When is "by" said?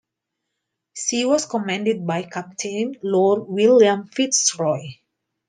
2.07-2.23